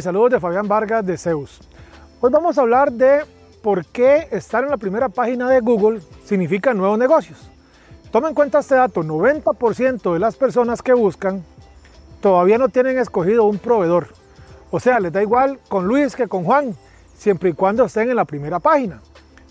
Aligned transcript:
Saludos 0.00 0.30
de 0.30 0.40
Fabián 0.40 0.68
Vargas 0.68 1.04
de 1.04 1.16
Zeus. 1.16 1.60
Hoy 2.20 2.30
vamos 2.30 2.56
a 2.56 2.60
hablar 2.60 2.92
de 2.92 3.24
por 3.62 3.84
qué 3.86 4.28
estar 4.30 4.62
en 4.62 4.70
la 4.70 4.76
primera 4.76 5.08
página 5.08 5.48
de 5.48 5.58
Google 5.60 6.00
significa 6.24 6.72
nuevos 6.72 6.98
negocios. 6.98 7.50
Toma 8.12 8.28
en 8.28 8.34
cuenta 8.34 8.60
este 8.60 8.76
dato, 8.76 9.02
90% 9.02 10.12
de 10.12 10.18
las 10.20 10.36
personas 10.36 10.82
que 10.82 10.92
buscan 10.92 11.44
todavía 12.20 12.58
no 12.58 12.68
tienen 12.68 12.98
escogido 12.98 13.44
un 13.44 13.58
proveedor. 13.58 14.08
O 14.70 14.78
sea, 14.78 15.00
les 15.00 15.12
da 15.12 15.20
igual 15.20 15.58
con 15.68 15.86
Luis 15.86 16.14
que 16.14 16.28
con 16.28 16.44
Juan, 16.44 16.76
siempre 17.16 17.50
y 17.50 17.52
cuando 17.52 17.84
estén 17.84 18.08
en 18.08 18.16
la 18.16 18.24
primera 18.24 18.60
página. 18.60 19.00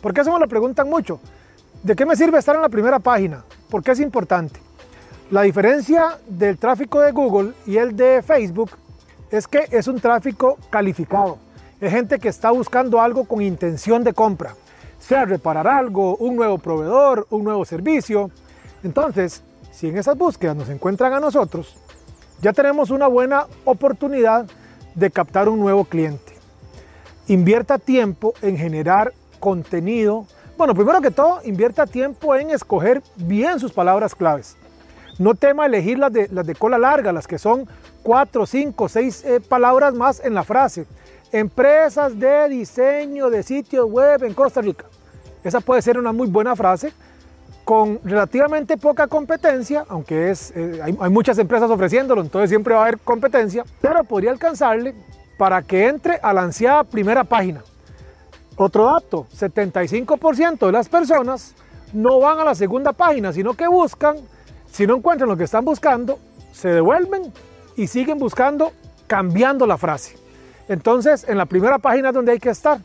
¿Por 0.01 0.13
qué 0.13 0.21
eso 0.21 0.31
me 0.31 0.39
lo 0.39 0.47
preguntan 0.47 0.89
mucho? 0.89 1.19
¿De 1.83 1.95
qué 1.95 2.05
me 2.05 2.15
sirve 2.15 2.39
estar 2.39 2.55
en 2.55 2.61
la 2.61 2.69
primera 2.69 2.99
página? 2.99 3.43
¿Por 3.69 3.83
qué 3.83 3.91
es 3.91 3.99
importante? 3.99 4.61
La 5.29 5.41
diferencia 5.41 6.17
del 6.25 6.57
tráfico 6.57 7.01
de 7.01 7.11
Google 7.11 7.51
y 7.65 7.77
el 7.77 7.97
de 7.97 8.21
Facebook 8.21 8.71
es 9.31 9.47
que 9.47 9.67
es 9.71 9.87
un 9.87 9.99
tráfico 9.99 10.57
calificado. 10.69 11.37
Es 11.79 11.91
gente 11.91 12.19
que 12.19 12.29
está 12.29 12.51
buscando 12.51 13.01
algo 13.01 13.25
con 13.25 13.41
intención 13.41 14.03
de 14.03 14.13
compra, 14.13 14.55
sea 14.99 15.25
reparar 15.25 15.67
algo, 15.67 16.17
un 16.17 16.35
nuevo 16.35 16.57
proveedor, 16.57 17.27
un 17.29 17.43
nuevo 17.43 17.65
servicio. 17.65 18.31
Entonces, 18.83 19.43
si 19.71 19.89
en 19.89 19.97
esas 19.97 20.17
búsquedas 20.17 20.55
nos 20.55 20.69
encuentran 20.69 21.13
a 21.13 21.19
nosotros, 21.19 21.75
ya 22.41 22.53
tenemos 22.53 22.89
una 22.89 23.07
buena 23.07 23.45
oportunidad 23.65 24.47
de 24.95 25.11
captar 25.11 25.49
un 25.49 25.59
nuevo 25.59 25.85
cliente. 25.85 26.33
Invierta 27.27 27.77
tiempo 27.77 28.33
en 28.41 28.57
generar 28.57 29.13
contenido. 29.39 30.25
Bueno, 30.57 30.73
primero 30.73 31.01
que 31.01 31.11
todo, 31.11 31.41
invierta 31.43 31.85
tiempo 31.85 32.35
en 32.35 32.49
escoger 32.49 33.03
bien 33.17 33.59
sus 33.59 33.71
palabras 33.71 34.15
claves. 34.15 34.55
No 35.19 35.35
tema 35.35 35.65
elegir 35.65 35.97
las 35.97 36.13
de, 36.13 36.27
las 36.31 36.45
de 36.45 36.55
cola 36.55 36.77
larga, 36.77 37.11
las 37.11 37.27
que 37.27 37.37
son 37.37 37.67
cuatro, 38.03 38.45
cinco, 38.45 38.87
seis 38.87 39.23
eh, 39.25 39.39
palabras 39.39 39.93
más 39.93 40.23
en 40.23 40.33
la 40.33 40.43
frase. 40.43 40.85
Empresas 41.31 42.17
de 42.19 42.49
diseño 42.49 43.29
de 43.29 43.43
sitios 43.43 43.89
web 43.89 44.23
en 44.23 44.33
Costa 44.33 44.61
Rica. 44.61 44.85
Esa 45.43 45.59
puede 45.59 45.81
ser 45.81 45.97
una 45.97 46.11
muy 46.11 46.27
buena 46.27 46.55
frase 46.55 46.93
con 47.63 47.99
relativamente 48.03 48.77
poca 48.77 49.07
competencia, 49.07 49.85
aunque 49.89 50.31
es, 50.31 50.51
eh, 50.55 50.79
hay, 50.81 50.97
hay, 50.99 51.09
muchas 51.09 51.37
empresas 51.37 51.69
ofreciéndolo, 51.69 52.21
entonces 52.21 52.49
siempre 52.49 52.73
va 52.73 52.79
a 52.79 52.83
haber 52.83 52.99
competencia, 52.99 53.65
pero 53.81 54.05
podría 54.05 54.31
alcanzarle 54.31 54.95
para 55.37 55.61
que 55.61 55.87
entre 55.87 56.19
a 56.21 56.31
la 56.31 56.43
ansiada 56.43 56.83
primera 56.83 57.23
página. 57.23 57.61
Otro 58.55 58.85
dato, 58.85 59.27
75% 59.37 60.65
de 60.65 60.71
las 60.71 60.89
personas 60.89 61.53
no 61.93 62.19
van 62.19 62.39
a 62.39 62.43
la 62.43 62.55
segunda 62.55 62.91
página, 62.91 63.31
sino 63.31 63.53
que 63.53 63.67
buscan, 63.67 64.17
si 64.71 64.87
no 64.87 64.95
encuentran 64.97 65.29
lo 65.29 65.37
que 65.37 65.43
están 65.43 65.65
buscando, 65.65 66.19
se 66.51 66.69
devuelven 66.69 67.33
y 67.75 67.87
siguen 67.87 68.17
buscando 68.17 68.71
cambiando 69.07 69.65
la 69.65 69.77
frase. 69.77 70.17
Entonces, 70.67 71.25
en 71.27 71.37
la 71.37 71.45
primera 71.45 71.79
página 71.79 72.11
donde 72.11 72.33
hay 72.33 72.39
que 72.39 72.49
estar. 72.49 72.79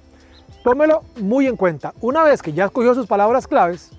Tómelo 0.62 1.03
muy 1.16 1.48
en 1.48 1.56
cuenta. 1.56 1.92
Una 2.00 2.22
vez 2.22 2.41
que 2.41 2.53
ya 2.53 2.66
escogió 2.66 2.94
sus 2.94 3.09
palabras 3.09 3.48
claves, 3.48 3.91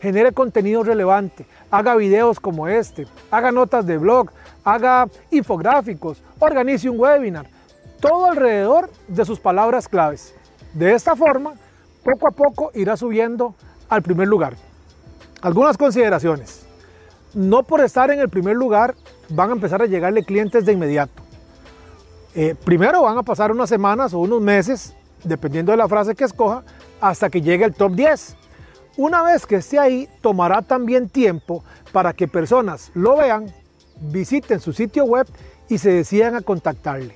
genere 0.00 0.32
contenido 0.32 0.82
relevante, 0.82 1.46
haga 1.70 1.94
videos 1.94 2.40
como 2.40 2.66
este, 2.66 3.06
haga 3.30 3.52
notas 3.52 3.86
de 3.86 3.98
blog, 3.98 4.30
haga 4.64 5.08
infográficos, 5.30 6.20
organice 6.40 6.90
un 6.90 6.98
webinar, 6.98 7.46
todo 8.00 8.26
alrededor 8.26 8.90
de 9.06 9.24
sus 9.24 9.38
palabras 9.38 9.88
claves. 9.88 10.34
De 10.72 10.92
esta 10.92 11.14
forma, 11.14 11.54
poco 12.02 12.28
a 12.28 12.32
poco 12.32 12.70
irá 12.74 12.96
subiendo 12.96 13.54
al 13.88 14.02
primer 14.02 14.26
lugar. 14.26 14.54
Algunas 15.40 15.76
consideraciones. 15.76 16.67
No 17.34 17.62
por 17.62 17.80
estar 17.80 18.10
en 18.10 18.20
el 18.20 18.28
primer 18.28 18.56
lugar 18.56 18.94
van 19.28 19.50
a 19.50 19.52
empezar 19.52 19.82
a 19.82 19.86
llegarle 19.86 20.24
clientes 20.24 20.64
de 20.64 20.72
inmediato. 20.72 21.22
Eh, 22.34 22.54
primero 22.64 23.02
van 23.02 23.18
a 23.18 23.22
pasar 23.22 23.50
unas 23.52 23.68
semanas 23.68 24.14
o 24.14 24.18
unos 24.18 24.40
meses, 24.40 24.94
dependiendo 25.24 25.72
de 25.72 25.78
la 25.78 25.88
frase 25.88 26.14
que 26.14 26.24
escoja, 26.24 26.62
hasta 27.00 27.30
que 27.30 27.40
llegue 27.40 27.64
el 27.64 27.74
top 27.74 27.92
10. 27.92 28.36
Una 28.96 29.22
vez 29.22 29.46
que 29.46 29.56
esté 29.56 29.78
ahí, 29.78 30.08
tomará 30.20 30.62
también 30.62 31.08
tiempo 31.08 31.62
para 31.92 32.12
que 32.12 32.28
personas 32.28 32.90
lo 32.94 33.16
vean, 33.16 33.52
visiten 34.00 34.60
su 34.60 34.72
sitio 34.72 35.04
web 35.04 35.26
y 35.68 35.78
se 35.78 35.90
decidan 35.90 36.34
a 36.34 36.42
contactarle. 36.42 37.14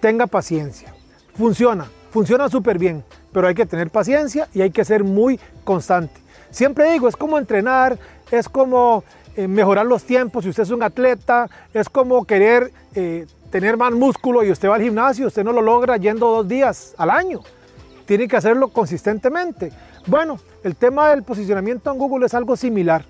Tenga 0.00 0.26
paciencia. 0.26 0.94
Funciona, 1.34 1.86
funciona 2.10 2.48
súper 2.48 2.78
bien, 2.78 3.04
pero 3.32 3.48
hay 3.48 3.54
que 3.54 3.66
tener 3.66 3.90
paciencia 3.90 4.48
y 4.54 4.62
hay 4.62 4.70
que 4.70 4.84
ser 4.84 5.04
muy 5.04 5.38
constante. 5.64 6.20
Siempre 6.50 6.90
digo, 6.92 7.08
es 7.08 7.16
como 7.16 7.38
entrenar, 7.38 7.98
es 8.30 8.48
como 8.48 9.04
mejorar 9.48 9.86
los 9.86 10.04
tiempos, 10.04 10.44
si 10.44 10.50
usted 10.50 10.64
es 10.64 10.70
un 10.70 10.82
atleta, 10.82 11.48
es 11.72 11.88
como 11.88 12.24
querer 12.24 12.72
eh, 12.94 13.26
tener 13.50 13.76
más 13.76 13.92
músculo 13.92 14.44
y 14.44 14.50
usted 14.50 14.68
va 14.68 14.76
al 14.76 14.82
gimnasio, 14.82 15.26
usted 15.26 15.44
no 15.44 15.52
lo 15.52 15.62
logra 15.62 15.96
yendo 15.96 16.30
dos 16.30 16.48
días 16.48 16.94
al 16.98 17.10
año. 17.10 17.40
Tiene 18.06 18.28
que 18.28 18.36
hacerlo 18.36 18.68
consistentemente. 18.68 19.72
Bueno, 20.06 20.38
el 20.64 20.76
tema 20.76 21.10
del 21.10 21.22
posicionamiento 21.22 21.92
en 21.92 21.98
Google 21.98 22.26
es 22.26 22.34
algo 22.34 22.56
similar. 22.56 23.04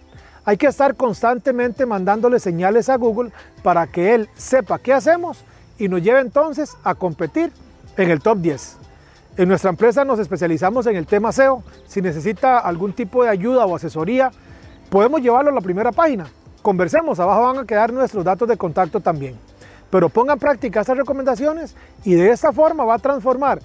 Hay 0.45 0.57
que 0.57 0.67
estar 0.67 0.97
constantemente 0.97 1.87
mandándole 1.87 2.41
señales 2.41 2.89
a 2.89 2.97
Google 2.97 3.31
para 3.63 3.87
que 3.87 4.15
él 4.15 4.29
sepa 4.35 4.79
qué 4.79 4.93
hacemos 4.93 5.45
y 5.79 5.89
nos 5.89 6.03
lleve 6.03 6.21
entonces 6.21 6.77
a 6.83 6.95
competir 6.95 7.53
en 7.97 8.11
el 8.11 8.21
top 8.21 8.39
10. 8.39 8.77
En 9.37 9.49
nuestra 9.49 9.71
empresa 9.71 10.05
nos 10.05 10.19
especializamos 10.19 10.87
en 10.87 10.97
el 10.97 11.07
tema 11.07 11.33
SEO. 11.33 11.63
Si 11.87 12.03
necesita 12.03 12.59
algún 12.59 12.93
tipo 12.93 13.23
de 13.23 13.31
ayuda 13.31 13.65
o 13.67 13.77
asesoría, 13.77 14.31
podemos 14.91 15.23
llevarlo 15.23 15.51
a 15.51 15.55
la 15.55 15.61
primera 15.61 15.93
página. 15.93 16.27
Conversemos, 16.61 17.19
abajo 17.19 17.43
van 17.43 17.59
a 17.59 17.65
quedar 17.65 17.93
nuestros 17.93 18.25
datos 18.25 18.47
de 18.49 18.57
contacto 18.57 19.01
también. 19.01 19.37
Pero 19.89 20.09
ponga 20.09 20.35
en 20.35 20.39
práctica 20.39 20.81
estas 20.81 20.97
recomendaciones 20.97 21.75
y 22.05 22.15
de 22.15 22.31
esta 22.31 22.53
forma 22.53 22.85
va 22.85 22.95
a 22.97 22.99
transformar 22.99 23.61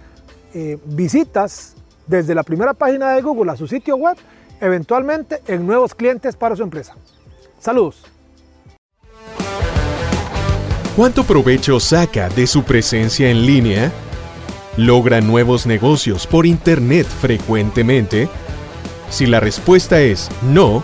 eh, 0.54 0.78
visitas 0.86 1.76
desde 2.08 2.34
la 2.34 2.44
primera 2.44 2.74
página 2.74 3.12
de 3.12 3.22
Google 3.22 3.52
a 3.52 3.58
su 3.58 3.68
sitio 3.68 3.98
web, 3.98 4.16
eventualmente 4.62 5.42
en 5.48 5.68
nuevos 5.68 5.94
clientes 5.94 6.36
para 6.36 6.56
su 6.56 6.64
empresa. 6.64 6.96
Saludos. 7.60 8.04
¿Cuánto 10.96 11.26
provecho 11.26 11.80
saca 11.80 12.30
de 12.30 12.48
su 12.48 12.64
presencia 12.64 13.30
en 13.30 13.46
línea? 13.46 13.92
¿Logra 14.78 15.20
nuevos 15.20 15.66
negocios 15.66 16.26
por 16.26 16.46
Internet 16.46 17.06
frecuentemente? 17.06 18.30
Si 19.10 19.26
la 19.26 19.40
respuesta 19.40 20.00
es 20.00 20.30
no, 20.42 20.84